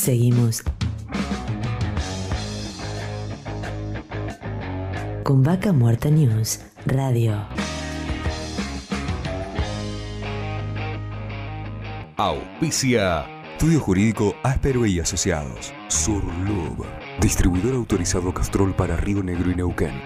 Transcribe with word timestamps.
Seguimos 0.00 0.62
con 5.24 5.42
Vaca 5.42 5.74
Muerta 5.74 6.08
News 6.08 6.60
Radio. 6.86 7.36
Auspicia. 12.16 13.26
Estudio 13.52 13.78
Jurídico 13.80 14.34
Áspero 14.42 14.86
y 14.86 15.00
Asociados. 15.00 15.74
Surlub. 15.88 16.86
Distribuidor 17.20 17.74
autorizado 17.74 18.32
Castrol 18.32 18.74
para 18.74 18.96
Río 18.96 19.22
Negro 19.22 19.50
y 19.50 19.54
Neuquén. 19.54 20.00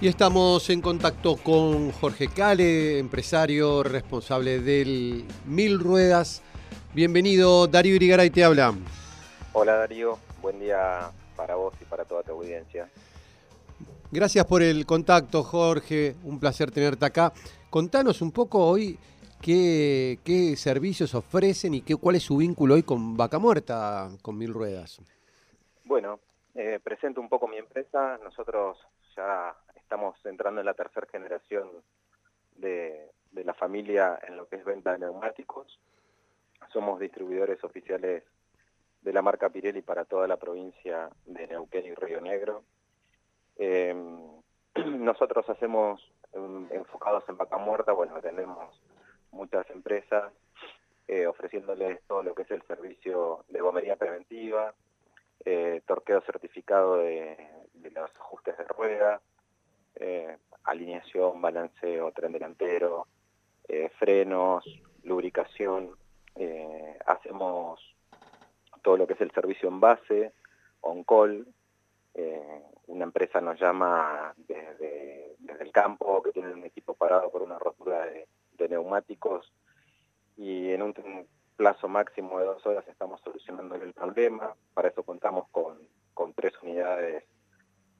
Y 0.00 0.06
estamos 0.06 0.70
en 0.70 0.80
contacto 0.80 1.34
con 1.34 1.90
Jorge 1.90 2.28
Cale, 2.28 3.00
empresario 3.00 3.82
responsable 3.82 4.60
del 4.60 5.24
Mil 5.44 5.80
Ruedas. 5.80 6.40
Bienvenido, 6.94 7.66
Darío 7.66 7.96
Irigaray 7.96 8.30
te 8.30 8.44
habla. 8.44 8.74
Hola 9.52 9.74
Darío, 9.74 10.16
buen 10.40 10.60
día 10.60 11.10
para 11.34 11.56
vos 11.56 11.74
y 11.80 11.84
para 11.84 12.04
toda 12.04 12.22
tu 12.22 12.30
audiencia. 12.30 12.88
Gracias 14.12 14.46
por 14.46 14.62
el 14.62 14.86
contacto, 14.86 15.42
Jorge. 15.42 16.14
Un 16.22 16.38
placer 16.38 16.70
tenerte 16.70 17.04
acá. 17.04 17.32
Contanos 17.68 18.22
un 18.22 18.30
poco 18.30 18.64
hoy 18.64 18.96
qué, 19.42 20.20
qué 20.24 20.54
servicios 20.54 21.12
ofrecen 21.16 21.74
y 21.74 21.80
qué, 21.80 21.96
cuál 21.96 22.14
es 22.14 22.22
su 22.22 22.36
vínculo 22.36 22.74
hoy 22.74 22.84
con 22.84 23.16
Vaca 23.16 23.40
Muerta, 23.40 24.10
con 24.22 24.38
Mil 24.38 24.54
Ruedas. 24.54 25.00
Bueno, 25.82 26.20
eh, 26.54 26.78
presento 26.84 27.20
un 27.20 27.28
poco 27.28 27.48
mi 27.48 27.56
empresa. 27.56 28.16
Nosotros 28.22 28.78
ya 29.16 29.56
estamos 29.88 30.20
entrando 30.26 30.60
en 30.60 30.66
la 30.66 30.74
tercera 30.74 31.06
generación 31.10 31.66
de, 32.56 33.10
la 33.32 33.54
familia 33.54 34.18
en 34.28 34.36
lo 34.36 34.46
que 34.46 34.56
es 34.56 34.64
venta 34.64 34.92
de 34.92 34.98
neumáticos. 34.98 35.80
Somos 36.70 37.00
distribuidores 37.00 37.64
oficiales 37.64 38.22
de 39.00 39.12
la 39.14 39.22
marca 39.22 39.48
Pirelli 39.48 39.80
para 39.80 40.04
toda 40.04 40.28
la 40.28 40.36
provincia 40.36 41.08
de 41.24 41.46
Neuquén 41.46 41.86
y 41.86 41.94
Río 41.94 42.20
Negro. 42.20 42.64
Em, 43.56 44.42
nosotros 44.98 45.48
hacemos 45.48 46.06
em, 46.32 46.68
enfocados 46.70 47.24
en 47.30 47.38
vaca 47.38 47.56
muerta, 47.56 47.92
bueno, 47.92 48.20
tenemos 48.20 48.82
muchas 49.30 49.70
empresas 49.70 50.30
eh, 51.06 51.26
ofreciéndoles 51.26 52.02
todo 52.02 52.22
lo 52.22 52.34
que 52.34 52.42
es 52.42 52.50
el 52.50 52.60
servicio 52.64 53.46
de 53.48 53.60
gomería 53.62 53.96
preventiva, 53.96 54.74
eh, 55.46 55.80
torqueo 55.86 56.20
certificado 56.20 56.98
de, 56.98 57.38
de 57.72 57.90
los 57.90 58.10
ajustes 58.16 58.58
de 58.58 58.64
rueda, 58.64 59.22
eh, 60.00 60.36
alineación, 60.64 61.40
balanceo, 61.40 62.12
tren 62.12 62.32
delantero, 62.32 63.06
eh, 63.66 63.90
frenos, 63.98 64.64
lubricación. 65.02 65.90
Eh, 66.34 66.98
hacemos 67.06 67.80
todo 68.82 68.96
lo 68.96 69.06
que 69.06 69.14
es 69.14 69.20
el 69.20 69.32
servicio 69.32 69.68
en 69.68 69.80
base, 69.80 70.32
on 70.80 71.04
call. 71.04 71.46
una 72.86 73.04
empresa 73.04 73.40
nos 73.40 73.60
llama 73.60 74.34
desde, 74.36 75.36
el 75.60 75.72
campo 75.72 76.22
que 76.22 76.32
tiene 76.32 76.52
un 76.52 76.64
equipo 76.64 76.94
parado 76.94 77.30
por 77.30 77.42
una 77.42 77.58
rotura 77.58 78.06
de, 78.06 78.26
neumáticos 78.68 79.52
y 80.36 80.70
en 80.70 80.82
un 80.82 80.94
plazo 81.56 81.88
máximo 81.88 82.38
de 82.38 82.46
dos 82.46 82.66
horas 82.66 82.86
estamos 82.88 83.20
solucionando 83.22 83.76
el 83.76 83.92
problema. 83.92 84.54
Para 84.74 84.88
eso 84.88 85.02
contamos 85.02 85.48
con, 85.50 85.78
con 86.12 86.32
tres 86.34 86.52
unidades 86.62 87.24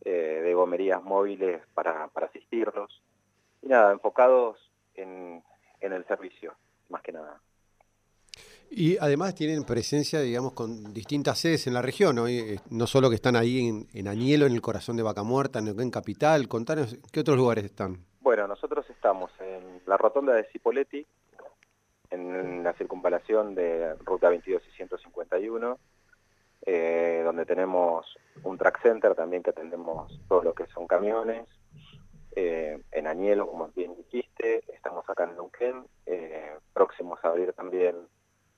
eh, 0.04 0.40
de 0.42 0.54
gomerías 0.54 1.02
móviles 1.02 1.60
para, 1.74 2.10
asistirlos. 2.14 3.02
Y 3.62 3.68
nada, 3.68 3.92
enfocados 3.92 4.58
en, 4.94 5.42
el 5.80 6.04
servicio, 6.06 6.54
más 6.88 7.02
que 7.02 7.12
nada. 7.12 7.40
Y 8.70 8.98
además 8.98 9.34
tienen 9.34 9.64
presencia, 9.64 10.20
digamos, 10.20 10.52
con 10.52 10.92
distintas 10.92 11.38
sedes 11.38 11.66
en 11.66 11.74
la 11.74 11.82
región, 11.82 12.16
¿no? 12.16 12.28
Eh, 12.28 12.58
no 12.70 12.86
solo 12.86 13.08
que 13.08 13.16
están 13.16 13.34
ahí 13.34 13.66
en, 13.66 13.86
en, 13.94 14.08
Añelo, 14.08 14.46
en 14.46 14.52
el 14.52 14.60
corazón 14.60 14.96
de 14.96 15.02
Vaca 15.02 15.22
Muerta, 15.22 15.58
en 15.58 15.90
Capital. 15.90 16.48
Contanos, 16.48 16.98
¿qué 17.10 17.20
otros 17.20 17.36
lugares 17.38 17.64
están? 17.64 18.04
Bueno, 18.20 18.46
nosotros 18.46 18.88
estamos 18.90 19.30
en 19.40 19.80
la 19.86 19.96
rotonda 19.96 20.34
de 20.34 20.44
Cipoletti, 20.52 21.06
en 22.10 22.62
la 22.62 22.72
circunvalación 22.74 23.54
de 23.54 23.94
Ruta 24.04 24.28
22 24.28 24.62
y 24.68 24.76
151, 24.76 25.78
eh, 26.70 27.22
donde 27.24 27.46
tenemos 27.46 28.04
un 28.42 28.58
track 28.58 28.82
center 28.82 29.14
también 29.14 29.42
que 29.42 29.48
atendemos 29.48 30.20
todo 30.28 30.42
lo 30.42 30.52
que 30.52 30.66
son 30.66 30.86
camiones, 30.86 31.48
eh, 32.36 32.78
en 32.92 33.06
Añelo, 33.06 33.46
como 33.46 33.68
bien 33.68 33.96
dijiste, 33.96 34.62
estamos 34.74 35.08
acá 35.08 35.24
en 35.24 35.34
Neuquén, 35.36 35.86
eh, 36.04 36.58
próximos 36.74 37.18
a 37.24 37.28
abrir 37.28 37.54
también 37.54 37.96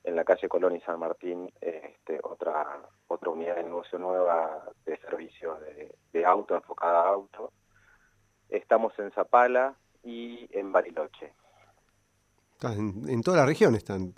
en 0.02 0.16
la 0.16 0.24
calle 0.24 0.48
Colón 0.48 0.74
y 0.74 0.80
San 0.80 0.98
Martín 0.98 1.52
este, 1.60 2.18
otra, 2.24 2.80
otra 3.06 3.30
unidad 3.30 3.54
de 3.54 3.62
negocio 3.62 3.96
nueva 3.96 4.64
de 4.84 4.98
servicio 4.98 5.60
de, 6.12 6.24
auto, 6.24 6.56
enfocada 6.56 7.02
a 7.02 7.10
auto. 7.10 7.52
Estamos 8.48 8.92
en 8.98 9.12
Zapala 9.12 9.76
y 10.02 10.48
en 10.50 10.72
Bariloche. 10.72 11.32
En, 12.62 13.08
en 13.08 13.22
toda 13.22 13.36
la 13.36 13.46
región 13.46 13.76
están. 13.76 14.14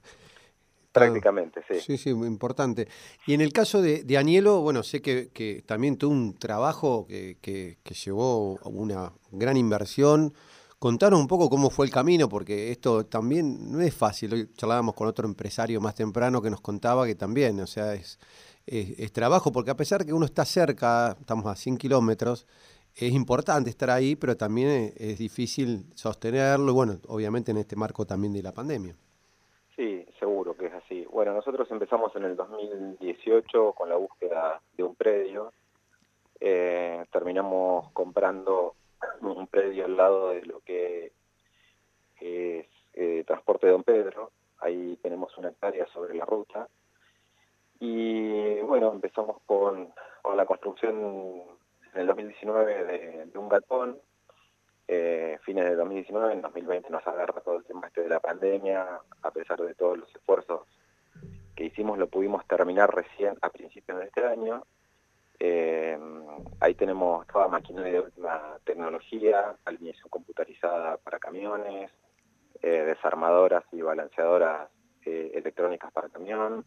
Prácticamente, 0.92 1.62
sí. 1.66 1.80
Sí, 1.80 1.97
sí, 1.97 2.14
muy 2.14 2.28
importante. 2.28 2.86
Y 3.26 3.32
en 3.32 3.41
el 3.41 3.53
caso 3.53 3.80
de, 3.80 4.04
de 4.04 4.19
Anielo, 4.19 4.60
bueno, 4.60 4.82
sé 4.82 5.00
que, 5.00 5.64
también 5.66 5.97
tuvo 5.97 6.12
un 6.12 6.34
trabajo 6.34 7.06
que, 7.06 7.38
que, 7.41 7.94
llevó 7.94 8.58
a 8.62 8.69
una 8.69 9.12
gran 9.31 9.56
inversión. 9.56 10.34
Contanos 10.78 11.19
un 11.19 11.28
poco 11.28 11.48
cómo 11.48 11.70
fue 11.70 11.86
el 11.86 11.92
camino, 11.92 12.28
porque 12.28 12.70
esto 12.70 13.06
también 13.06 13.72
no 13.72 13.81
es 13.81 13.94
fácil. 13.94 14.34
Hoy 14.34 14.50
charlábamos 14.54 14.94
con 14.94 15.08
otro 15.08 15.26
empresario 15.26 15.81
más 15.81 15.94
temprano 15.94 16.42
que 16.42 16.50
nos 16.50 16.60
contaba 16.60 17.06
que 17.06 17.14
también, 17.14 17.58
o 17.60 17.66
sea, 17.66 17.94
es, 17.94 18.19
es, 18.66 19.12
trabajo, 19.12 19.50
porque 19.50 19.70
a 19.70 19.76
pesar 19.76 20.04
que 20.04 20.12
uno 20.12 20.26
está 20.26 20.44
cerca, 20.44 21.16
estamos 21.19 21.47
a 21.47 21.56
100 21.56 21.78
kilómetros, 21.78 22.47
es 22.94 23.12
importante 23.12 23.70
estar 23.70 23.88
ahí, 23.88 24.14
pero 24.16 24.36
también 24.36 24.69
es, 24.69 24.92
es 24.97 25.19
difícil 25.19 25.86
sostenerlo, 25.94 26.72
y 26.72 26.75
bueno, 26.75 26.98
obviamente 27.08 27.50
en 27.52 27.56
este 27.56 27.76
marco 27.76 28.04
también 28.04 28.34
de 28.34 28.42
la 28.42 28.52
pandemia. 28.52 28.94
Sí, 29.76 30.04
seguro 30.19 30.31
que. 30.31 30.31
Bueno, 31.12 31.34
nosotros 31.34 31.70
empezamos 31.70 32.16
en 32.16 32.24
el 32.24 32.36
2018 32.36 33.74
con 33.74 33.90
la 33.90 33.96
búsqueda 33.96 34.62
de 34.74 34.82
un 34.82 34.94
predio. 34.94 35.52
Eh, 36.40 37.04
terminamos 37.12 37.92
comprando 37.92 38.76
un 39.20 39.46
predio 39.46 39.84
al 39.84 39.94
lado 39.94 40.30
de 40.30 40.40
lo 40.46 40.60
que 40.60 41.12
es 42.18 42.66
eh, 42.94 43.24
Transporte 43.26 43.66
de 43.66 43.72
Don 43.72 43.82
Pedro. 43.82 44.30
Ahí 44.60 44.98
tenemos 45.02 45.36
una 45.36 45.50
hectárea 45.50 45.86
sobre 45.88 46.14
la 46.14 46.24
ruta. 46.24 46.66
Y 47.78 48.60
bueno, 48.60 48.90
empezamos 48.90 49.36
con, 49.44 49.92
la 50.34 50.46
construcción 50.46 51.42
en 51.92 52.00
el 52.00 52.06
2019 52.06 53.26
de, 53.26 53.38
un 53.38 53.50
gatón 53.50 53.98
eh, 54.88 55.38
fines 55.42 55.66
de 55.66 55.76
2019, 55.76 56.32
en 56.32 56.40
2020 56.40 56.88
nos 56.88 57.06
agarra 57.06 57.42
todo 57.42 57.58
el 57.58 57.64
tema 57.64 57.88
este 57.88 58.00
de 58.00 58.08
la 58.08 58.20
pandemia, 58.20 58.98
a 59.20 59.30
pesar 59.30 59.60
de 59.60 59.74
todos 59.74 59.98
los 59.98 60.14
esfuerzos 60.14 60.62
que 61.54 61.64
hicimos, 61.64 61.98
lo 61.98 62.08
pudimos 62.08 62.46
terminar 62.46 62.94
recién 62.94 63.36
a 63.42 63.50
principios 63.50 63.98
de 63.98 64.04
este 64.06 64.24
año. 64.24 64.64
Eh, 65.38 65.98
ahí 66.60 66.74
tenemos 66.74 67.26
toda 67.26 67.48
maquinaria 67.48 67.92
de 67.92 68.00
última 68.00 68.58
tecnología, 68.64 69.56
alineación 69.64 70.08
computarizada 70.08 70.96
para 70.98 71.18
camiones, 71.18 71.90
eh, 72.62 72.84
desarmadoras 72.84 73.64
y 73.72 73.82
balanceadoras 73.82 74.68
electrónicas 75.04 75.90
para 75.90 76.08
camión, 76.08 76.64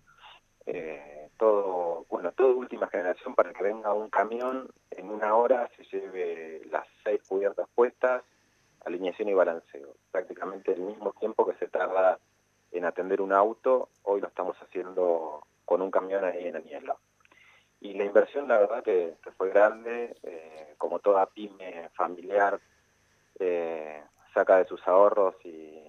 todo, 1.37 2.05
bueno, 2.09 2.33
todo 2.33 2.55
última 2.55 2.87
generación 2.87 3.33
para 3.33 3.53
que 3.53 3.63
venga 3.63 3.93
un 3.93 4.09
camión 4.09 4.69
en 4.91 5.09
una 5.09 5.35
hora 5.35 5.69
se 5.75 5.83
lleve 5.85 6.61
las 6.69 6.85
seis 7.03 7.21
cubiertas 7.27 7.67
puestas, 7.75 8.23
alineación 8.85 9.29
y 9.29 9.33
balanceo. 9.33 9.95
Prácticamente 10.11 10.73
el 10.73 10.81
mismo 10.81 11.13
tiempo 11.13 11.45
que 11.45 11.57
se 11.57 11.67
tarda 11.67 12.19
en 12.71 12.85
atender 12.85 13.21
un 13.21 13.33
auto, 13.33 13.89
hoy 14.03 14.21
lo 14.21 14.27
estamos 14.27 14.57
haciendo 14.61 15.45
con 15.63 15.81
un 15.81 15.91
camión 15.91 16.23
ahí 16.23 16.47
en 16.47 16.55
Aniela. 16.55 16.95
Y 17.81 17.93
la 17.93 18.05
inversión, 18.05 18.47
la 18.47 18.59
verdad, 18.59 18.83
que, 18.83 19.15
fue 19.37 19.49
grande, 19.49 20.15
eh, 20.23 20.75
como 20.77 20.99
toda 20.99 21.25
pyme 21.27 21.89
familiar, 21.93 22.59
eh, 23.39 24.01
saca 24.33 24.57
de 24.57 24.65
sus 24.65 24.85
ahorros 24.87 25.35
y, 25.45 25.83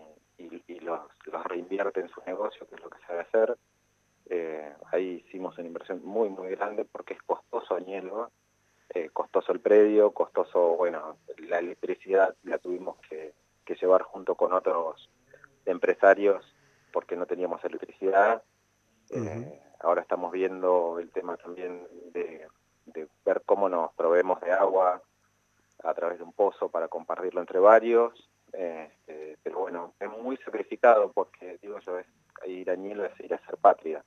los, 0.81 1.01
reinvierte 1.45 2.01
en 2.01 2.09
su 2.09 2.21
negocio, 2.25 2.67
que 2.69 2.77
es 2.77 2.81
lo 2.81 2.91
que 2.91 2.99
se 3.01 3.13
debe 3.13 3.23
hacer. 3.23 3.59
Eh, 4.29 4.73
ahí 4.93 5.25
hicimos 5.27 5.59
una 5.59 5.67
inversión 5.67 6.01
muy, 6.05 6.29
muy 6.29 6.51
grande 6.51 6.85
porque 6.85 7.15
es 7.15 7.23
costoso 7.23 7.75
Añelo, 7.75 8.31
eh, 8.91 9.11
costoso 9.13 9.53
el 9.53 9.61
predio, 9.61 10.13
costoso, 10.13 10.77
bueno, 10.77 11.19
la 11.39 11.59
electricidad 11.59 12.35
la 12.45 12.59
tuvimos 12.59 12.97
que, 13.09 13.35
llevar 13.81 14.03
junto 14.03 14.37
con 14.37 14.55
otros 14.55 15.11
empresarios 15.67 16.43
porque 16.97 17.15
no 17.15 17.27
teníamos 17.27 17.63
electricidad. 17.63 18.43
Eh, 19.11 19.61
ahora 19.81 20.01
estamos 20.01 20.33
viendo 20.33 20.99
el 20.99 21.11
tema 21.11 21.37
también 21.37 21.87
de, 22.15 22.49
ver 23.23 23.43
cómo 23.45 23.69
nos 23.69 23.93
proveemos 23.93 24.41
de 24.41 24.51
agua 24.53 25.03
a 25.85 25.93
través 25.93 26.17
de 26.17 26.25
un 26.25 26.33
pozo 26.33 26.71
para 26.71 26.89
compartirlo 26.89 27.43
entre 27.43 27.59
varios. 27.59 28.31
Este, 28.51 29.37
pero 29.43 29.59
bueno, 29.59 29.93
es 30.01 30.09
muy 30.09 30.39
sacrificado 30.39 31.13
porque, 31.13 31.59
digo 31.61 31.79
yo, 31.81 31.99
es, 31.99 32.07
ir 32.47 32.71
a 32.71 32.77
Nielo 32.77 33.05
es 33.05 33.21
ir 33.21 33.35
a 33.35 33.45
ser 33.45 33.59
patria. 33.59 34.03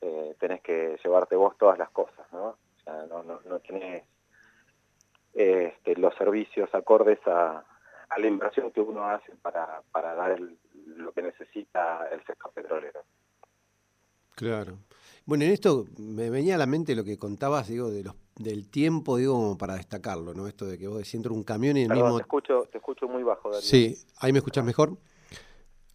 Eh, 0.00 0.36
tenés 0.38 0.60
que 0.60 1.00
llevarte 1.02 1.34
vos 1.34 1.58
todas 1.58 1.78
las 1.78 1.90
cosas, 1.90 2.32
¿no? 2.32 2.44
O 2.50 2.80
sea, 2.84 3.06
no, 3.06 3.24
no, 3.24 3.40
no 3.44 3.58
tenés 3.58 4.04
este, 5.34 5.96
los 5.96 6.14
servicios 6.14 6.72
acordes 6.76 7.18
a, 7.26 7.64
la 8.16 8.26
inversión 8.28 8.70
que 8.70 8.80
uno 8.80 9.04
hace 9.04 9.32
para, 9.42 9.82
para 9.90 10.14
dar 10.14 10.38
lo 11.00 11.12
que 11.12 11.22
necesita 11.22 12.08
el 12.12 12.24
sector 12.24 12.52
petrolero. 12.52 13.00
Claro. 14.34 14.78
Bueno, 15.26 15.44
en 15.44 15.52
esto 15.52 15.86
me 15.98 16.30
venía 16.30 16.54
a 16.54 16.58
la 16.58 16.66
mente 16.66 16.94
lo 16.94 17.04
que 17.04 17.18
contabas, 17.18 17.68
digo, 17.68 17.90
de 17.90 18.02
los, 18.02 18.14
del 18.36 18.68
tiempo, 18.68 19.16
digo, 19.18 19.34
como 19.34 19.58
para 19.58 19.74
destacarlo, 19.74 20.34
¿no? 20.34 20.46
Esto 20.48 20.66
de 20.66 20.78
que 20.78 20.88
vos 20.88 20.98
decís, 20.98 21.14
entra 21.14 21.32
un 21.32 21.44
camión 21.44 21.76
y 21.76 21.82
el 21.82 21.90
mismo... 21.90 22.16
te 22.16 22.22
escucho, 22.22 22.68
te 22.72 22.78
escucho 22.78 23.06
muy 23.06 23.22
bajo, 23.22 23.50
Darío. 23.50 23.68
Sí, 23.68 23.96
¿ahí 24.18 24.32
me 24.32 24.38
escuchas 24.38 24.64
mejor? 24.64 24.96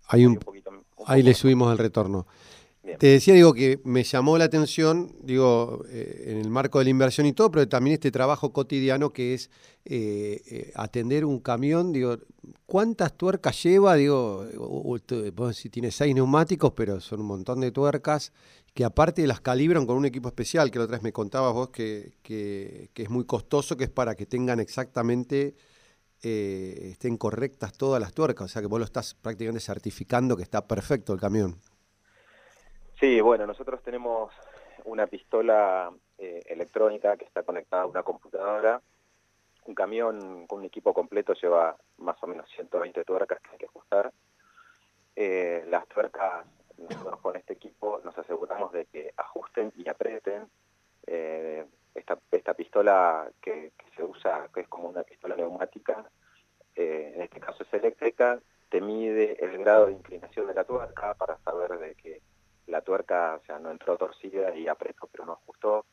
Hay 0.08 0.26
un, 0.26 0.40
ahí 1.08 1.24
le 1.24 1.34
subimos 1.34 1.72
el 1.72 1.80
retorno. 1.80 2.28
Te 3.00 3.08
decía, 3.08 3.34
digo, 3.34 3.54
que 3.54 3.80
me 3.84 4.04
llamó 4.04 4.38
la 4.38 4.46
atención, 4.46 5.16
digo, 5.24 5.84
eh, 5.90 6.26
en 6.28 6.38
el 6.38 6.50
marco 6.50 6.80
de 6.80 6.86
la 6.86 6.92
inversión 6.92 7.26
y 7.26 7.34
todo, 7.34 7.50
pero 7.50 7.68
también 7.68 7.96
este 7.96 8.12
trabajo 8.12 8.54
cotidiano 8.54 9.12
que 9.12 9.34
es 9.34 9.50
eh, 9.86 10.42
eh, 10.46 10.72
atender 10.76 11.26
un 11.26 11.40
camión, 11.40 11.92
digo, 11.92 12.18
¿cuántas 12.66 13.18
tuercas 13.18 13.62
lleva? 13.64 13.96
Digo, 13.96 14.46
si 15.54 15.70
tiene 15.70 15.90
seis 15.92 16.14
neumáticos, 16.14 16.74
pero 16.76 17.02
son 17.02 17.22
un 17.22 17.28
montón 17.28 17.60
de 17.62 17.72
tuercas, 17.72 18.32
que 18.74 18.86
aparte 18.86 19.26
las 19.26 19.42
calibran 19.42 19.86
con 19.88 19.98
un 19.98 20.06
equipo 20.06 20.30
especial, 20.30 20.70
que 20.70 20.78
la 20.78 20.86
otra 20.86 20.98
vez 20.98 21.04
me 21.04 21.12
contabas 21.12 21.54
vos 21.54 21.70
que, 21.70 22.18
que, 22.22 22.92
que 22.94 23.04
es 23.04 23.10
muy 23.10 23.26
costoso, 23.26 23.76
que 23.78 23.86
es 23.86 23.90
para 23.90 24.16
que 24.16 24.26
tengan 24.26 24.60
exactamente, 24.60 25.56
estén 26.22 27.18
correctas 27.18 27.74
todas 27.74 28.02
las 28.02 28.12
tuercas, 28.14 28.46
o 28.46 28.48
sea 28.48 28.62
que 28.62 28.68
vos 28.68 28.80
lo 28.80 28.86
estás 28.86 29.14
prácticamente 29.14 29.64
certificando 29.64 30.36
que 30.36 30.44
está 30.44 30.68
perfecto 30.68 31.14
el 31.14 31.20
camión. 31.20 31.58
Sí, 33.00 33.20
bueno, 33.20 33.46
nosotros 33.46 33.84
tenemos 33.84 34.32
una 34.86 35.06
pistola 35.08 35.92
eh, 36.18 36.42
electrónica 36.48 37.18
que 37.18 37.26
está 37.26 37.44
conectada 37.44 37.84
a 37.84 37.88
una 37.88 38.04
computadora. 38.04 38.82
Un 39.66 39.76
camión 39.76 40.48
con 40.48 40.60
un 40.60 40.66
equipo 40.66 40.94
completo 40.94 41.34
lleva 41.34 41.76
más 41.98 42.16
o 42.24 42.28
menos 42.28 42.50
120 42.56 43.04
tuercas 43.04 43.42
que 43.42 43.52
hay 43.52 43.58
que 43.58 43.66
ajustar. 43.66 44.14
Eh, 45.14 45.66
las 45.68 45.86
tuercas, 45.88 46.46
nosotros 46.78 47.20
con 47.20 47.36
este 47.36 47.54
equipo 47.54 48.00
nos 48.06 48.18
aseguramos 48.18 48.72
de 48.72 48.86
que 48.86 49.14
ajusten 49.18 49.74
y 49.76 49.90
aprieten. 49.90 50.48
Eh, 51.06 51.66
esta, 51.96 52.54
pistola 52.54 53.30
que, 53.42 53.74
se 53.96 54.04
usa, 54.04 54.48
que 54.54 54.62
es 54.62 54.68
como 54.70 54.88
una 54.88 55.04
pistola 55.04 55.36
neumática, 55.36 56.10
en 56.76 57.22
este 57.22 57.40
caso 57.40 57.64
es 57.64 57.74
eléctrica, 57.74 58.40
te 58.70 58.82
mide 58.82 59.44
el 59.44 59.58
grado 59.58 59.88
de 59.88 59.94
inclinación 59.94 60.48
de 60.48 60.54
la 60.54 60.64
tuerca 60.64 61.14
para 61.16 61.38
saber 61.40 61.78
de 61.80 61.96
que 61.96 62.22
la 62.68 62.82
tuerca, 62.82 63.25
o 63.36 63.46
sea, 63.46 63.60
no 63.60 63.72
entró 63.72 63.98
torcida 63.98 64.56
y 64.56 64.68
apretó, 64.68 65.08
pero 65.12 65.26
no 65.26 65.34
ajustó. 65.34 65.86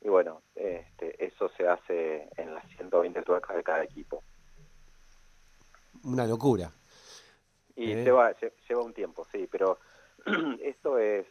Y 0.00 0.08
bueno, 0.08 0.42
este, 0.54 1.24
eso 1.24 1.48
se 1.56 1.66
hace 1.66 2.28
en 2.36 2.54
las 2.54 2.66
120 2.76 3.22
tuercas 3.22 3.56
de 3.56 3.62
cada 3.62 3.84
equipo. 3.84 4.22
Una 6.04 6.26
locura. 6.26 6.70
Y 7.76 7.92
eh. 7.92 8.04
lleva, 8.04 8.34
lleva 8.68 8.82
un 8.82 8.92
tiempo, 8.92 9.26
sí, 9.32 9.48
pero 9.50 9.78
esto 10.62 10.98
es 10.98 11.26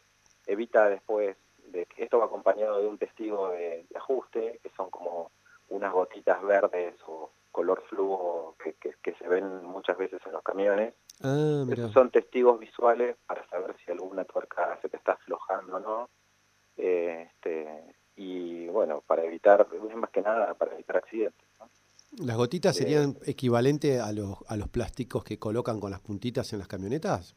evita 0.46 0.88
después, 0.88 1.36
de 1.68 1.86
que 1.86 2.04
esto 2.04 2.18
va 2.18 2.26
acompañado 2.26 2.80
de 2.80 2.86
un 2.86 2.98
testigo 2.98 3.50
de, 3.50 3.86
ajuste, 3.94 4.60
que 4.62 4.70
son 4.76 4.90
como 4.90 5.30
unas 5.68 5.92
gotitas 5.92 6.42
verdes 6.42 6.94
o 7.06 7.30
color 7.50 7.82
flujo 7.88 8.56
que, 8.62 8.74
que 8.74 9.14
se 9.14 9.28
ven 9.28 9.64
muchas 9.64 9.96
veces 9.96 10.20
en 10.26 10.32
los 10.32 10.42
camiones, 10.42 10.92
Ah, 11.22 11.64
son 11.92 12.10
testigos 12.10 12.58
visuales 12.58 13.16
para 13.26 13.46
saber 13.48 13.76
si 13.84 13.90
alguna 13.92 14.24
tuerca 14.24 14.78
se 14.82 14.88
te 14.88 14.96
está 14.96 15.12
aflojando 15.12 15.76
o 15.76 15.80
no. 15.80 16.10
este, 16.76 17.94
y 18.16 18.66
bueno, 18.68 19.02
para 19.06 19.22
evitar, 19.44 19.96
más 19.96 20.10
que 20.10 20.22
nada, 20.22 20.54
para 20.54 20.74
evitar 20.74 20.96
accidentes. 20.96 21.46
¿Las 22.18 22.36
gotitas 22.36 22.76
serían 22.76 23.16
equivalentes 23.26 24.00
a 24.00 24.12
los, 24.12 24.38
a 24.46 24.56
los 24.56 24.68
plásticos 24.68 25.24
que 25.24 25.38
colocan 25.38 25.80
con 25.80 25.90
las 25.90 26.00
puntitas 26.00 26.52
en 26.52 26.60
las 26.60 26.68
camionetas? 26.68 27.34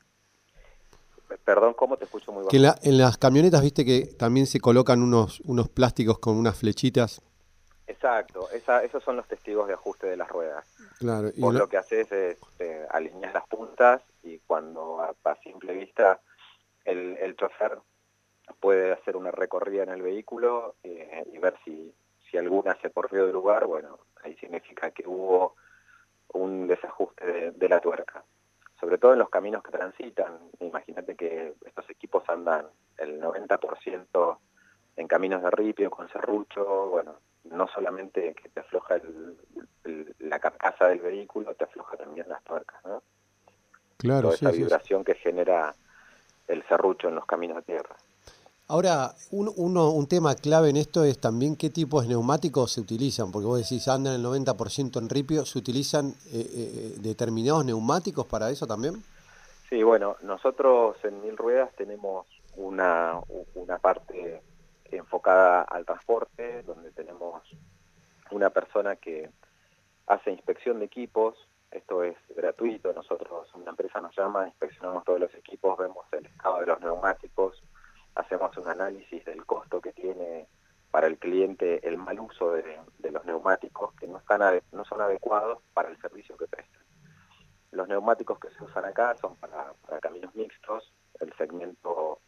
Perdón, 1.43 1.73
¿cómo 1.73 1.97
te 1.97 2.05
escucho 2.05 2.31
muy 2.31 2.41
bajo? 2.43 2.49
Que 2.49 2.57
en, 2.57 2.97
las 2.97 3.17
camionetas, 3.17 3.61
viste 3.61 3.83
que 3.83 4.05
también 4.17 4.45
se 4.45 4.59
colocan 4.59 5.01
unos, 5.01 5.39
unos 5.41 5.67
plásticos 5.69 6.19
con 6.19 6.35
unas 6.35 6.57
flechitas. 6.57 7.21
Exacto, 7.87 8.49
esa, 8.51 8.83
esos 8.83 9.03
son 9.03 9.15
los 9.15 9.27
testigos 9.27 9.67
de 9.67 9.73
ajuste 9.73 10.07
de 10.07 10.17
las 10.17 10.29
ruedas. 10.29 10.65
Claro, 10.99 11.29
y 11.33 11.41
lo 11.41 11.67
que 11.67 11.77
haces 11.77 12.11
es 12.11 12.37
eh, 12.59 12.85
alinear 12.91 13.33
las 13.33 13.47
puntas 13.47 14.01
y 14.23 14.39
cuando 14.39 15.01
a, 15.01 15.35
simple 15.41 15.73
vista 15.73 16.19
el, 16.85 17.17
el, 17.17 17.35
chofer 17.35 17.79
puede 18.59 18.93
hacer 18.93 19.15
una 19.15 19.31
recorrida 19.31 19.83
en 19.83 19.89
el 19.89 20.01
vehículo 20.01 20.75
eh, 20.83 21.23
y 21.31 21.37
ver 21.37 21.55
si, 21.63 21.93
si 22.29 22.37
alguna 22.37 22.77
se 22.81 22.91
corrió 22.91 23.25
del 23.25 23.33
lugar, 23.33 23.65
bueno, 23.65 23.99
ahí 24.23 24.35
significa 24.37 24.91
que 24.91 25.03
hubo 25.07 25.55
un 26.33 26.67
desajuste 26.67 27.51
de, 27.51 27.69
la 27.69 27.79
tuerca. 27.79 28.23
Sobre 28.79 28.97
todo 28.97 29.13
en 29.13 29.19
los 29.19 29.29
caminos 29.29 29.63
que 29.63 29.71
transitan, 29.71 30.37
imagínate 30.59 31.15
que 31.15 31.53
estos 31.65 31.89
equipos 31.89 32.23
andan 32.27 32.67
el 32.97 33.19
90% 33.19 34.37
en 34.97 35.07
caminos 35.07 35.41
de 35.41 35.51
ripio, 35.51 35.89
con 35.89 36.09
serrucho, 36.09 36.89
bueno, 36.89 37.15
no 37.45 37.67
solamente 37.67 38.33
que 38.33 38.49
te 38.49 38.59
afloja 38.59 38.99
la 40.19 40.39
carcasa 40.39 40.87
del 40.87 40.99
vehículo, 40.99 41.55
te 41.55 41.63
afloja 41.63 41.97
también 41.97 42.27
las 42.27 42.43
tuercas, 42.43 42.83
¿no? 42.85 43.01
Claro, 43.97 44.29
Toda 44.29 44.35
esa 44.35 44.51
vibración 44.51 45.03
que 45.03 45.15
genera 45.15 45.73
el 46.47 46.63
serrucho 46.67 47.07
en 47.07 47.15
los 47.15 47.25
caminos 47.25 47.57
de 47.57 47.63
tierra. 47.63 47.95
Ahora, 48.69 49.13
un, 49.31 49.49
uno, 49.55 49.91
un 49.91 50.07
tema 50.07 50.35
clave 50.35 50.69
en 50.69 50.75
esto 50.75 51.05
es 51.05 51.19
también 51.19 51.55
qué 51.55 51.69
tipos 51.69 52.03
de 52.03 52.09
neumáticos 52.09 52.73
se 52.73 52.81
utilizan, 52.81 53.31
porque 53.31 53.45
vos 53.45 53.59
decís 53.59 53.87
andan 53.87 54.15
el 54.15 54.25
90% 54.25 54.99
en 54.99 55.07
ripio, 55.07 55.45
¿se 55.45 55.57
utilizan 55.57 56.09
eh, 56.33 56.45
eh, 56.51 56.95
determinados 56.99 57.63
neumáticos 57.63 58.25
para 58.25 58.49
eso 58.49 58.67
también? 58.67 58.95
Sí, 59.69 59.83
bueno, 59.83 60.17
nosotros 60.21 60.97
en 61.05 61.21
Mil 61.21 61.37
Ruedas 61.37 61.73
tenemos 61.77 62.27
una, 62.57 63.21
una 63.55 63.77
parte 63.77 64.41
enfocada 64.91 65.61
al 65.61 65.85
transporte, 65.85 66.63
donde 66.63 66.91
tenemos 66.91 67.43
una 68.31 68.49
persona 68.49 68.97
que 68.97 69.29
hace 70.07 70.31
inspección 70.31 70.79
de 70.79 70.85
equipos, 70.85 71.35
esto 71.71 72.03
es 72.03 72.17
gratuito, 72.35 72.91
nosotros, 72.91 73.47
una 73.53 73.69
empresa 73.69 74.01
nos 74.01 74.13
llama, 74.13 74.45
inspeccionamos 74.45 75.05
todos 75.05 75.21
los 75.21 75.33
equipos, 75.35 75.77
vemos 75.77 76.05
el 76.11 76.25
estado 76.25 76.59
de 76.59 76.65
los 76.65 76.81
neumáticos, 76.81 77.61
hacemos 78.17 78.55
un 78.57 78.67
análisis 78.67 79.23
del 79.25 79.45
costo 79.45 79.81
que 79.81 79.93
tiene 79.93 80.47
para 80.91 81.07
el 81.07 81.17
cliente 81.17 81.87
el 81.87 81.97
mal 81.97 82.19
uso 82.19 82.51
de, 82.51 82.79
los 83.11 83.25
neumáticos 83.25 83.93
que 83.95 84.07
no, 84.07 84.17
están 84.17 84.41
no 84.71 84.85
son 84.85 85.01
adecuados 85.01 85.59
para 85.73 85.89
el 85.89 85.99
servicio 86.01 86.37
que 86.37 86.47
prestan. 86.47 86.81
Los 87.71 87.87
neumáticos 87.87 88.39
que 88.39 88.49
se 88.49 88.63
usan 88.63 88.85
acá 88.85 89.15
son 89.17 89.35
para 89.35 89.73
caminos 90.01 90.33
mixtos, 90.35 90.93
el 91.19 91.33
segmento 91.33 92.21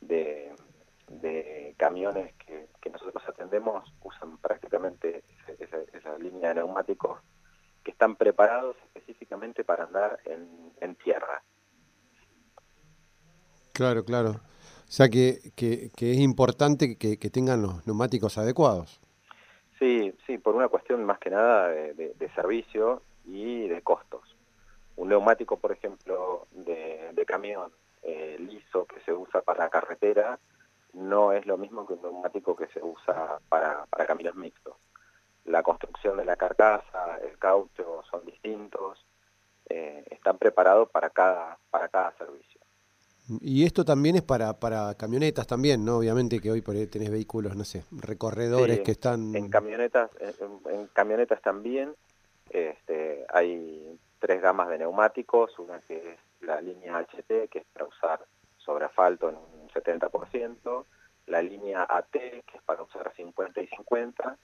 de 0.00 0.54
de 1.10 1.74
camiones 1.76 2.34
que, 2.36 2.68
nosotros 2.90 3.22
atendemos 3.28 3.92
usan 4.02 4.36
prácticamente 4.38 5.22
esa, 5.92 6.18
línea 6.18 6.48
de 6.48 6.56
neumáticos 6.56 7.20
que 7.84 7.92
están 7.92 8.16
preparados 8.16 8.76
específicamente 8.94 9.62
para 9.64 9.84
andar 9.84 10.18
en, 10.24 10.94
tierra. 10.96 11.42
Claro, 13.72 14.04
claro. 14.04 14.40
O 14.90 14.92
sea 14.92 15.08
que, 15.08 15.52
que, 15.54 15.88
es 16.10 16.18
importante 16.18 16.98
que, 16.98 17.30
tengan 17.30 17.62
los 17.62 17.86
neumáticos 17.86 18.38
adecuados. 18.38 19.00
Sí, 19.78 20.12
sí, 20.26 20.36
por 20.36 20.56
una 20.56 20.66
cuestión 20.66 21.04
más 21.04 21.20
que 21.20 21.30
nada 21.30 21.68
de, 21.68 22.30
servicio 22.34 23.00
y 23.24 23.68
de 23.68 23.82
costos. 23.82 24.22
Un 24.96 25.10
neumático, 25.10 25.60
por 25.60 25.70
ejemplo, 25.70 26.48
de, 26.50 27.24
camión 27.24 27.70
eh, 28.02 28.36
liso 28.40 28.84
que 28.86 28.98
se 29.02 29.12
usa 29.12 29.42
para 29.42 29.68
carretera, 29.68 30.40
no 30.92 31.32
es 31.32 31.46
lo 31.46 31.56
mismo 31.56 31.86
que 31.86 31.92
un 31.92 32.02
neumático 32.02 32.56
que 32.56 32.66
se 32.66 32.82
usa 32.82 33.38
para, 33.48 33.86
para 33.86 34.06
caminos 34.06 34.34
mixtos. 34.34 34.74
La 35.44 35.62
construcción 35.62 36.16
de 36.16 36.24
la 36.24 36.34
carcasa, 36.34 37.18
el 37.22 37.38
caucho 37.38 38.02
son 38.10 38.26
distintos, 38.26 39.06
eh, 39.68 40.02
están 40.10 40.36
preparados 40.36 40.90
para 40.90 41.10
cada, 41.10 41.58
para 41.70 41.88
cada 41.88 42.10
servicio. 42.18 42.49
Y 43.40 43.64
esto 43.64 43.84
también 43.84 44.16
es 44.16 44.22
para, 44.22 44.58
para 44.58 44.94
camionetas 44.94 45.46
también, 45.46 45.84
¿no? 45.84 45.98
Obviamente 45.98 46.40
que 46.40 46.50
hoy 46.50 46.62
por 46.62 46.74
ahí 46.74 46.86
tenés 46.86 47.10
vehículos, 47.10 47.56
no 47.56 47.64
sé, 47.64 47.84
recorredores 47.90 48.80
que 48.80 48.92
están... 48.92 49.34
En 49.34 49.48
camionetas, 49.48 50.10
en, 50.20 50.86
camionetas 50.88 51.40
también 51.42 51.94
este, 52.50 53.24
hay 53.32 53.98
tres 54.18 54.42
gamas 54.42 54.68
de 54.68 54.78
neumáticos, 54.78 55.58
una 55.58 55.80
que 55.80 55.96
es 55.96 56.18
la 56.40 56.60
línea 56.60 56.98
HT, 56.98 57.48
que 57.48 57.58
es 57.60 57.64
para 57.72 57.86
usar 57.86 58.24
sobre 58.58 58.84
asfalto 58.84 59.28
en 59.28 59.36
un 59.36 59.68
70%, 59.70 60.84
la 61.26 61.42
línea 61.42 61.86
AT, 61.88 62.10
que 62.10 62.42
es 62.54 62.62
para 62.64 62.82
usar 62.82 63.12
50 63.14 63.62
y 63.62 63.66
50, 63.68 64.36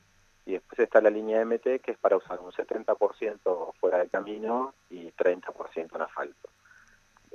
y 0.47 0.53
después 0.53 0.79
está 0.79 1.01
la 1.01 1.11
línea 1.11 1.45
MT, 1.45 1.81
que 1.83 1.91
es 1.91 1.99
para 1.99 2.17
usar 2.17 2.41
un 2.41 2.53
70% 2.53 3.75
fuera 3.81 3.99
de 3.99 4.09
camino 4.09 4.75
y 4.89 5.11
30% 5.11 5.95
en 5.95 6.03
asfalto. 6.03 6.49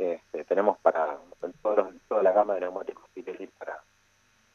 Este, 0.01 0.43
tenemos 0.45 0.77
para 0.79 1.17
toda 1.61 2.23
la 2.23 2.31
gama 2.31 2.55
de 2.55 2.61
neumáticos 2.61 3.05
Pirelli 3.13 3.47
para, 3.47 3.83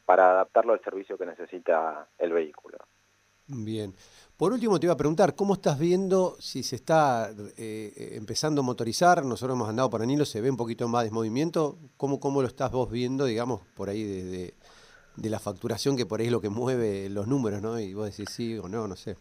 para 0.05 0.31
adaptarlo 0.31 0.73
al 0.73 0.83
servicio 0.83 1.17
que 1.17 1.27
necesita 1.27 2.07
el 2.19 2.33
vehículo. 2.33 2.79
Bien. 3.49 3.95
Por 4.37 4.53
último, 4.53 4.79
te 4.79 4.87
iba 4.87 4.93
a 4.93 4.99
preguntar, 4.99 5.35
¿cómo 5.35 5.55
estás 5.55 5.79
viendo 5.79 6.37
si 6.41 6.63
se 6.63 6.77
está 6.77 7.31
eh, 7.57 8.13
empezando 8.17 8.61
a 8.61 8.65
motorizar? 8.65 9.25
Nosotros 9.25 9.57
hemos 9.57 9.69
andado 9.69 9.89
por 9.89 10.03
Anilo, 10.03 10.25
se 10.25 10.41
ve 10.41 10.51
un 10.51 10.57
poquito 10.57 10.89
más 10.89 11.05
de 11.05 11.11
movimiento. 11.11 11.79
¿Cómo, 11.97 12.21
cómo 12.21 12.43
lo 12.43 12.49
estás 12.49 12.71
vos 12.71 12.91
viendo, 12.91 13.25
digamos, 13.25 13.63
por 13.75 13.89
ahí 13.89 14.03
de, 14.03 14.55
de, 15.17 15.31
la 15.31 15.39
facturación, 15.39 15.97
que 15.97 16.05
por 16.05 16.21
ahí 16.21 16.27
es 16.27 16.33
lo 16.33 16.41
que 16.41 16.51
mueve 16.51 17.09
los 17.09 17.27
números, 17.29 17.63
¿no? 17.63 17.81
Y 17.81 17.95
vos 17.95 18.11
decís 18.11 18.29
sí 18.31 18.59
o 18.59 18.69
no, 18.69 18.87
no 18.89 18.97
sé. 18.97 19.17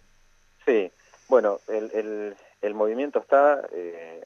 Sí, 0.65 0.91
bueno, 1.29 1.59
el, 1.69 1.91
el, 1.93 2.35
el 2.61 2.73
movimiento 2.73 3.19
está, 3.19 3.61
eh, 3.71 4.21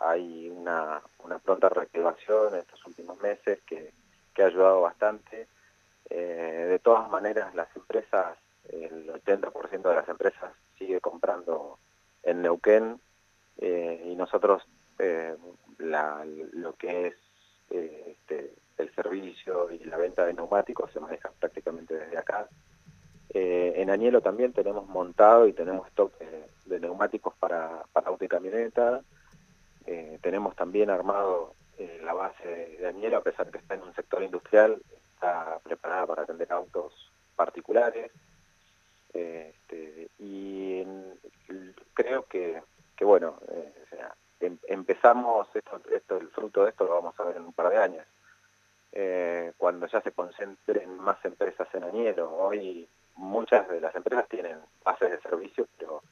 hay 0.00 0.48
una, 0.48 1.02
una 1.24 1.38
pronta 1.38 1.68
reactivación 1.68 2.54
en 2.54 2.60
estos 2.60 2.84
últimos 2.86 3.20
meses 3.20 3.60
que, 3.66 3.92
que 4.38 4.42
ha 4.44 4.46
ayudado 4.46 4.82
bastante. 4.82 5.48
Eh, 6.10 6.66
de 6.70 6.78
todas 6.78 7.10
maneras, 7.10 7.54
las 7.54 7.74
empresas 7.76 8.38
el 8.68 9.08
80% 9.08 9.88
de 9.88 9.94
las 9.94 10.08
empresas 10.08 10.52
sigue 10.78 11.00
comprando 11.00 11.78
en 12.22 12.42
Neuquén 12.42 13.00
eh, 13.58 14.02
y 14.06 14.14
nosotros 14.14 14.62
eh, 14.98 15.34
lo 15.78 16.74
que 16.76 17.08
es 17.08 17.14
este, 17.70 18.54
el 18.76 18.94
servicio 18.94 19.70
y 19.70 19.78
la 19.84 19.96
venta 19.96 20.24
de 20.24 20.34
neumáticos 20.34 20.92
se 20.92 21.00
maneja 21.00 21.30
prácticamente 21.40 21.94
desde 21.94 22.18
acá. 22.18 22.48
en 23.30 23.90
Añelo 23.90 24.20
también 24.20 24.52
tenemos 24.52 24.86
montado 24.86 25.48
y 25.48 25.52
tenemos 25.52 25.86
stock 25.88 26.12
de, 26.66 26.80
neumáticos 26.80 27.34
para, 27.36 27.84
para 27.92 28.08
auto 28.08 28.24
y 28.24 28.28
camioneta. 28.28 29.02
Tenemos 30.20 30.54
también 30.54 30.90
armado 30.90 31.54
la 32.02 32.12
base 32.12 32.76
de, 32.78 32.86
Añelo, 32.86 33.18
a 33.18 33.22
pesar 33.22 33.46
de 33.46 33.52
que 33.52 33.58
está 33.58 33.74
en 33.74 33.82
un 33.82 33.94
sector 33.94 34.22
industrial, 34.22 34.80
está 35.14 35.58
preparada 35.62 36.06
para 36.06 36.22
atender 36.22 36.52
autos 36.52 37.12
particulares. 37.36 38.10
Este, 39.12 40.08
y 40.18 40.84
creo 41.94 42.24
que, 42.26 42.62
que 42.96 43.04
bueno, 43.04 43.38
eh, 43.50 43.72
em, 44.40 44.58
empezamos, 44.66 45.48
esto, 45.54 45.80
esto, 45.90 46.16
el 46.18 46.28
fruto 46.28 46.64
de 46.64 46.70
esto 46.70 46.84
lo 46.84 46.94
vamos 46.94 47.18
a 47.18 47.24
ver 47.24 47.36
en 47.36 47.44
un 47.44 47.52
par 47.52 47.70
de 47.70 47.78
años. 47.78 48.06
Eh, 48.92 49.52
cuando 49.56 49.86
ya 49.86 50.00
se 50.00 50.12
concentren 50.12 50.96
más 50.98 51.22
empresas 51.24 51.68
en 51.74 51.84
Añero, 51.84 52.34
hoy 52.36 52.88
muchas 53.16 53.68
de 53.68 53.80
las 53.80 53.94
empresas 53.94 54.28
tienen 54.28 54.58
bases 54.84 55.10
de 55.10 55.20
servicio, 55.20 55.66
pero 55.78 56.02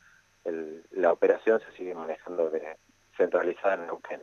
la 0.93 1.13
operación 1.13 1.61
se 1.61 1.73
sigue 1.73 1.95
manejando 1.95 2.51
de, 2.51 2.77
centralizada 3.17 3.75
en 3.75 3.87
Neuquén. 3.87 4.21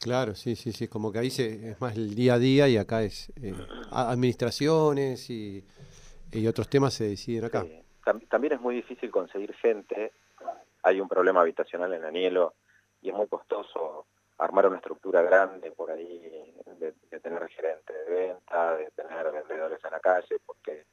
Claro, 0.00 0.34
sí, 0.34 0.56
sí, 0.56 0.72
sí, 0.72 0.88
como 0.88 1.12
que 1.12 1.20
ahí 1.20 1.30
se, 1.30 1.70
es 1.70 1.80
más 1.80 1.96
el 1.96 2.14
día 2.14 2.34
a 2.34 2.38
día 2.38 2.68
y 2.68 2.76
acá 2.76 3.02
es 3.02 3.32
eh, 3.40 3.54
administraciones 3.92 5.30
y, 5.30 5.64
y, 6.32 6.46
otros 6.48 6.68
temas 6.68 6.94
se 6.94 7.04
deciden 7.04 7.44
acá 7.44 7.64
también 8.28 8.54
es 8.54 8.60
muy 8.60 8.76
difícil 8.76 9.10
conseguir 9.10 9.54
gente. 9.54 10.12
Hay 10.82 11.00
un 11.00 11.08
problema 11.08 11.40
habitacional 11.40 11.92
en 11.92 12.04
Anielo 12.04 12.54
y 13.00 13.10
es 13.10 13.14
muy 13.14 13.28
costoso 13.28 14.06
armar 14.38 14.66
una 14.66 14.76
estructura 14.76 15.22
grande 15.22 15.70
por 15.70 15.90
ahí, 15.90 16.52
de, 16.78 16.92
tener 17.20 17.48
gerente 17.48 17.92
de 17.92 18.10
venta, 18.10 18.76
de 18.76 18.90
tener 18.90 19.30
vendedores 19.30 19.78
en 19.84 19.90
la 19.90 20.00
calle, 20.00 20.38
porque 20.44 20.86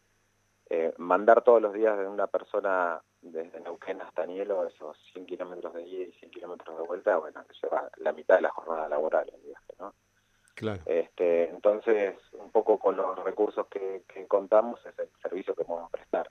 eh, 0.70 0.94
mandar 0.98 1.44
todos 1.44 1.62
los 1.62 1.74
días 1.74 1.98
de 1.98 2.08
una 2.08 2.28
persona 2.28 3.02
desde 3.22 3.60
Neuquén 3.60 4.02
hasta 4.02 4.24
Anielo, 4.24 4.68
esos 4.68 4.98
100 5.14 5.26
kilómetros 5.26 5.74
de 5.74 5.84
ida 5.84 6.06
y 6.06 6.12
100 6.14 6.32
kilómetros 6.32 6.78
de 6.78 6.88
vuelta, 6.88 7.18
bueno, 7.18 7.44
lleva 7.62 7.90
la 7.98 8.14
mitad 8.14 8.36
de 8.36 8.42
la 8.42 8.50
jornada 8.50 8.90
laboral 8.90 9.30
el 9.34 9.42
viaje, 9.42 9.74
¿no? 9.80 9.94
Claro. 10.56 10.82
Este, 10.86 11.50
entonces, 11.50 12.16
un 12.34 12.52
poco 12.52 12.78
con 12.78 12.98
los 12.98 13.24
recursos 13.24 13.68
que, 13.68 14.04
que 14.14 14.28
contamos 14.28 14.80
es 14.86 14.98
el 15.00 15.10
servicio 15.22 15.56
que 15.56 15.64
podemos 15.64 15.90
prestar 15.92 16.30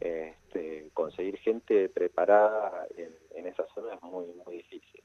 este, 0.00 0.90
conseguir 0.92 1.38
gente 1.38 1.88
preparada 1.88 2.86
en, 2.96 3.46
esa 3.46 3.66
zona 3.74 3.94
es 3.94 4.02
muy, 4.02 4.26
muy 4.44 4.56
difícil. 4.56 5.02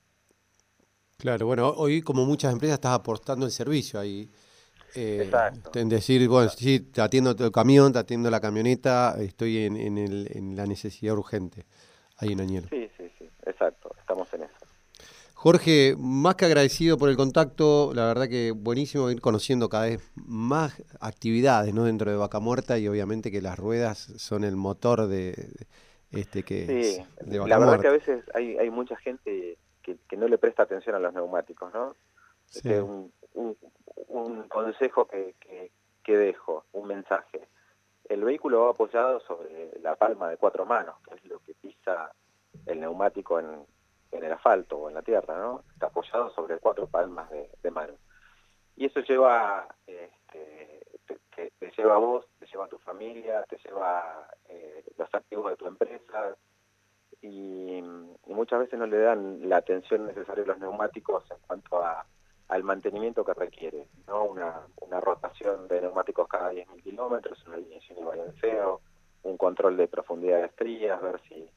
Claro, 1.17 1.45
bueno, 1.45 1.73
hoy 1.75 2.01
como 2.01 2.25
muchas 2.25 2.53
empresas 2.53 2.75
estás 2.75 2.97
aportando 2.97 3.45
el 3.45 3.51
servicio 3.51 3.99
ahí. 3.99 4.29
Eh, 4.95 5.23
Exacto. 5.25 5.77
En 5.77 5.89
decir, 5.89 6.27
bueno, 6.27 6.49
sí, 6.49 6.79
te 6.79 7.01
atiendo 7.01 7.35
el 7.37 7.51
camión, 7.51 7.93
te 7.93 7.99
atiendo 7.99 8.29
la 8.29 8.39
camioneta, 8.39 9.15
estoy 9.19 9.59
en, 9.65 9.77
en, 9.77 9.97
el, 9.97 10.29
en 10.33 10.55
la 10.55 10.65
necesidad 10.65 11.13
urgente 11.15 11.65
ahí 12.17 12.33
en 12.33 12.41
Añelo. 12.41 12.67
Sí, 12.69 12.89
sí, 12.97 13.11
sí, 13.17 13.29
exacto, 13.45 13.91
estamos 13.99 14.33
en 14.33 14.43
eso. 14.43 14.53
Jorge, 15.33 15.95
más 15.97 16.35
que 16.35 16.43
agradecido 16.43 16.97
por 16.97 17.07
el 17.07 17.15
contacto, 17.15 17.93
la 17.93 18.05
verdad 18.07 18.27
que 18.27 18.51
buenísimo 18.51 19.09
ir 19.09 19.21
conociendo 19.21 19.69
cada 19.69 19.85
vez 19.85 20.11
más 20.15 20.83
actividades 20.99 21.73
¿no? 21.73 21.85
dentro 21.85 22.11
de 22.11 22.17
Vaca 22.17 22.41
Muerta 22.41 22.77
y 22.77 22.89
obviamente 22.89 23.31
que 23.31 23.41
las 23.41 23.57
ruedas 23.57 23.99
son 24.17 24.43
el 24.43 24.57
motor 24.57 25.07
de, 25.07 25.35
este 26.11 26.43
que 26.43 26.65
sí, 26.67 27.05
La 27.25 27.57
verdad 27.57 27.79
que 27.79 27.87
a 27.87 27.91
veces 27.91 28.21
hay, 28.33 28.57
hay 28.57 28.69
mucha 28.69 28.97
gente 28.97 29.57
que, 29.81 30.17
no 30.17 30.27
le 30.27 30.37
presta 30.37 30.63
atención 30.63 30.95
a 30.95 30.99
los 30.99 31.13
neumáticos, 31.13 31.73
¿no? 31.73 31.95
Este, 32.53 32.81
un, 32.81 33.09
un, 33.33 33.55
consejo 34.47 35.07
que, 35.07 35.35
que, 36.03 36.17
dejo, 36.17 36.65
un 36.71 36.87
mensaje. 36.87 37.47
El 38.05 38.23
vehículo 38.23 38.63
va 38.63 38.71
apoyado 38.71 39.19
sobre 39.19 39.79
la 39.81 39.95
palma 39.95 40.29
de 40.29 40.37
cuatro 40.37 40.65
manos, 40.65 40.95
que 41.07 41.15
es 41.15 41.25
lo 41.25 41.39
que 41.39 41.53
pisa 41.53 42.11
el 42.65 42.79
neumático 42.79 43.39
en 43.39 43.65
en 44.11 44.23
el 44.23 44.31
asfalto 44.31 44.77
o 44.77 44.89
en 44.89 44.95
la 44.95 45.01
tierra, 45.01 45.37
¿no? 45.37 45.63
Está 45.73 45.87
apoyado 45.87 46.31
sobre 46.31 46.57
cuatro 46.57 46.87
palmas 46.87 47.29
de, 47.29 47.71
mano. 47.71 47.93
Y 48.75 48.85
eso 48.85 49.01
lleva, 49.01 49.67
este, 49.85 50.81
te, 51.35 51.71
lleva 51.77 51.95
a 51.95 51.99
vos, 51.99 52.25
te 52.39 52.47
lleva 52.47 52.65
a 52.65 52.69
tu 52.69 52.77
familia, 52.79 53.43
te 53.43 53.57
lleva 53.57 54.27
eh, 54.47 54.83
los 54.97 55.13
activos 55.13 55.51
de 55.51 55.57
tu 55.57 55.67
empresa 55.67 56.35
y, 57.21 57.81
muchas 58.25 58.59
veces 58.59 58.79
no 58.79 58.85
le 58.85 58.99
dan 58.99 59.49
la 59.49 59.57
atención 59.57 60.05
necesaria 60.05 60.45
a 60.45 60.47
los 60.47 60.59
neumáticos 60.59 61.29
en 61.29 61.37
cuanto 61.45 61.83
a, 61.83 62.05
al 62.49 62.63
mantenimiento 62.63 63.23
que 63.23 63.33
requiere, 63.33 63.87
¿no? 64.07 64.25
Una, 64.25 64.67
una 64.81 64.99
rotación 64.99 65.67
de 65.67 65.81
neumáticos 65.81 66.27
cada 66.27 66.51
10.000 66.51 66.83
kilómetros, 66.83 67.45
una 67.47 67.55
alineación 67.55 67.99
y 67.99 68.03
balanceo, 68.03 68.81
un 69.23 69.37
control 69.37 69.77
de 69.77 69.87
profundidad 69.87 70.39
de 70.39 70.45
estrías, 70.45 71.01
ver 71.01 71.21
si 71.27 71.49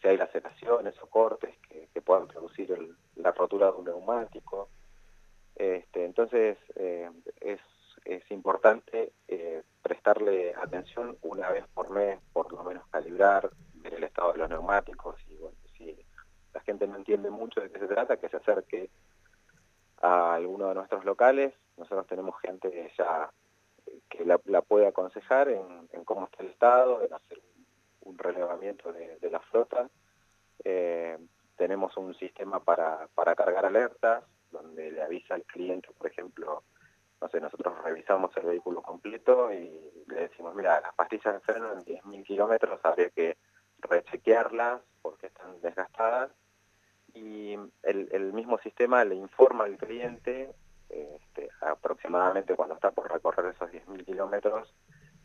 si 0.00 0.08
hay 0.08 0.16
laceraciones 0.16 0.94
o 1.02 1.06
cortes 1.06 1.54
que, 1.68 1.88
puedan 2.02 2.28
producir 2.28 2.96
la 3.16 3.32
rotura 3.32 3.66
de 3.66 3.72
un 3.72 3.84
neumático. 3.84 4.70
Este, 5.56 6.06
entonces 6.06 6.56
eh, 6.76 7.10
es, 7.40 7.60
es, 8.04 8.30
importante 8.30 9.12
eh, 9.26 9.62
prestarle 9.82 10.54
atención 10.54 11.18
una 11.22 11.50
vez 11.50 11.66
por 11.74 11.90
mes, 11.90 12.18
por 12.32 12.50
lo 12.52 12.62
menos 12.62 12.86
calibrar, 12.88 13.50
ver 13.74 13.94
el 13.94 14.04
estado 14.04 14.32
de 14.32 14.38
los 14.38 14.48
neumáticos 14.48 15.16
y 15.28 15.36
bueno, 15.36 15.58
si 15.76 15.98
la 16.54 16.60
gente 16.60 16.86
no 16.86 16.96
entiende 16.96 17.28
mucho 17.30 17.60
de 17.60 17.70
qué 17.70 17.78
se 17.78 17.88
trata, 17.88 18.16
que 18.16 18.28
se 18.30 18.38
acerque 18.38 18.88
a 20.00 20.34
alguno 20.34 20.68
de 20.68 20.74
nuestros 20.74 21.04
locales. 21.04 21.54
Nosotros 21.76 22.06
tenemos 22.06 22.40
gente 22.40 22.92
ya 22.96 23.30
que 24.08 24.24
la, 24.24 24.38
puede 24.62 24.86
aconsejar 24.86 25.48
en, 25.48 26.04
cómo 26.04 26.24
está 26.24 26.42
el 26.42 26.50
estado, 26.50 27.02
en 27.02 27.12
hacer 27.12 27.40
un 28.02 28.18
relevamiento 28.18 28.92
de, 28.92 29.30
la 29.30 29.40
flota. 29.40 29.88
Eh, 30.64 31.18
tenemos 31.56 31.96
un 31.96 32.14
sistema 32.14 32.60
para, 32.60 33.08
para 33.14 33.34
cargar 33.34 33.66
alertas, 33.66 34.24
donde 34.50 34.90
le 34.90 35.02
avisa 35.02 35.34
al 35.34 35.44
cliente, 35.44 35.88
por 35.96 36.06
ejemplo, 36.06 36.62
no 37.20 37.28
sé, 37.28 37.40
nosotros 37.40 37.74
revisamos 37.82 38.34
el 38.36 38.46
vehículo 38.46 38.80
completo 38.80 39.52
y 39.52 40.04
le 40.06 40.20
decimos, 40.20 40.54
mira, 40.54 40.80
las 40.80 40.94
pastillas 40.94 41.34
de 41.34 41.40
freno 41.40 41.72
en 41.72 41.80
10.000 41.80 42.24
kilómetros 42.24 42.80
habría 42.84 43.10
que 43.10 43.36
rechequearlas 43.80 44.80
porque 45.02 45.26
están 45.26 45.60
desgastadas 45.60 46.30
y 47.14 47.54
el, 47.82 48.08
el 48.12 48.32
mismo 48.32 48.58
sistema 48.58 49.04
le 49.04 49.14
informa 49.14 49.64
al 49.64 49.76
cliente 49.76 50.54
este, 50.88 51.50
aproximadamente 51.60 52.56
cuando 52.56 52.74
está 52.74 52.90
por 52.90 53.12
recorrer 53.12 53.54
esos 53.54 53.70
10.000 53.70 54.04
kilómetros 54.04 54.74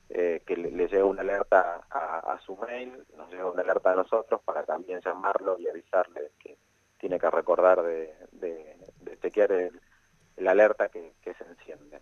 eh, 0.09 0.43
que 0.45 0.57
le, 0.57 0.71
llega 0.87 1.05
una 1.05 1.21
alerta 1.21 1.81
a, 1.89 2.37
su 2.45 2.57
mail, 2.57 3.03
nos 3.15 3.31
llega 3.31 3.49
una 3.49 3.61
alerta 3.61 3.91
a 3.91 3.95
nosotros 3.95 4.41
para 4.43 4.63
también 4.63 4.99
llamarlo 5.01 5.57
y 5.57 5.67
avisarle 5.67 6.31
que 6.39 6.57
tiene 6.99 7.17
que 7.17 7.29
recordar 7.31 7.81
de, 7.81 8.13
de, 8.31 9.17
chequear 9.21 9.51
el, 9.53 10.47
alerta 10.47 10.89
que, 10.89 11.13
se 11.23 11.43
enciende. 11.45 12.01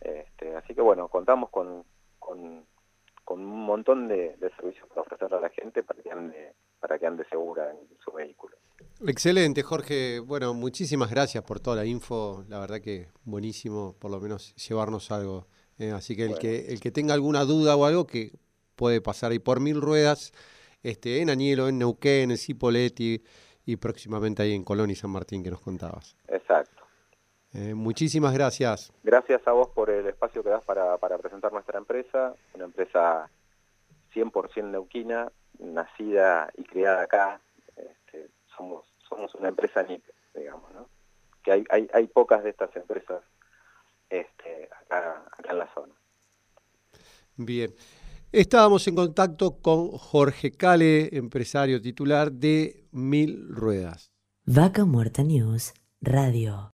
Este, 0.00 0.56
así 0.56 0.74
que 0.74 0.80
bueno, 0.80 1.08
contamos 1.08 1.50
con, 1.50 1.84
con, 2.18 2.64
un 3.26 3.66
montón 3.66 4.06
de, 4.06 4.36
servicios 4.56 4.88
para 4.88 5.02
ofrecerle 5.02 5.36
a 5.36 5.40
la 5.40 5.48
gente 5.48 5.82
para 5.82 6.02
que 6.02 6.10
ande, 6.10 6.54
para 6.78 6.98
que 6.98 7.06
ande 7.06 7.24
segura 7.24 7.70
en 7.72 7.98
su 7.98 8.12
vehículo. 8.12 8.56
Excelente, 9.06 9.62
Jorge. 9.62 10.20
Bueno, 10.20 10.54
muchísimas 10.54 11.10
gracias 11.10 11.44
por 11.44 11.60
toda 11.60 11.76
la 11.76 11.84
info. 11.84 12.44
La 12.48 12.58
verdad 12.58 12.80
que 12.80 13.08
buenísimo, 13.24 13.96
por 13.98 14.10
lo 14.10 14.20
menos 14.20 14.54
llevarnos 14.56 15.10
algo 15.10 15.46
eh, 15.78 15.90
así 15.90 16.14
que 16.16 16.24
el, 16.24 16.38
que 16.38 16.66
el 16.68 16.80
que 16.80 16.90
tenga 16.90 17.14
alguna 17.14 17.44
duda 17.44 17.76
o 17.76 17.84
algo 17.84 18.06
que 18.06 18.32
puede 18.76 19.00
pasar 19.00 19.32
ahí 19.32 19.38
por 19.38 19.60
mil 19.60 19.80
ruedas, 19.80 20.32
este, 20.82 21.20
en 21.20 21.30
Anielo, 21.30 21.68
en 21.68 21.78
Neuquén, 21.78 22.30
en 22.30 22.38
Cipoletti, 22.38 23.22
y 23.66 23.76
próximamente 23.76 24.42
ahí 24.42 24.54
en 24.54 24.62
Colón 24.62 24.90
y 24.90 24.94
San 24.94 25.10
Martín 25.10 25.42
que 25.42 25.50
nos 25.50 25.60
contabas. 25.60 26.16
Exacto. 26.28 26.82
Eh, 27.54 27.74
muchísimas 27.74 28.34
gracias. 28.34 28.92
Gracias 29.02 29.46
a 29.46 29.52
vos 29.52 29.68
por 29.68 29.90
el 29.90 30.06
espacio 30.06 30.42
que 30.42 30.50
das 30.50 30.64
para, 30.64 30.98
para 30.98 31.18
presentar 31.18 31.52
nuestra 31.52 31.78
empresa, 31.78 32.34
una 32.52 32.64
empresa 32.64 33.30
100% 34.14 34.70
neuquina, 34.70 35.30
nacida 35.58 36.50
y 36.56 36.64
criada 36.64 37.02
acá. 37.02 37.40
Somos, 38.56 38.84
somos 39.08 39.34
una 39.34 39.48
empresa 39.48 39.82
NIC, 39.82 40.02
digamos, 40.34 40.72
¿no? 40.72 40.88
Que 41.42 41.52
hay, 41.52 41.64
hay, 41.70 41.88
hay 41.92 42.06
pocas 42.06 42.42
de 42.42 42.50
estas 42.50 42.74
empresas 42.76 43.22
este, 44.08 44.68
acá, 44.82 45.24
acá 45.32 45.52
en 45.52 45.58
la 45.58 45.74
zona. 45.74 45.94
Bien. 47.36 47.74
Estábamos 48.32 48.88
en 48.88 48.96
contacto 48.96 49.60
con 49.60 49.90
Jorge 49.90 50.50
Cale, 50.50 51.16
empresario 51.16 51.80
titular 51.80 52.32
de 52.32 52.88
Mil 52.90 53.48
Ruedas. 53.48 54.10
Vaca 54.44 54.84
Muerta 54.84 55.22
News 55.22 55.72
Radio. 56.00 56.72